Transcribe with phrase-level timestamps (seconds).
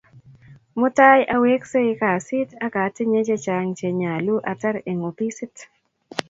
[0.79, 5.55] Mutai awekse kasit akatinye chechang' che nyalu atar eng' opisit